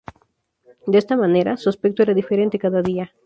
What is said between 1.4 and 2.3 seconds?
su aspecto era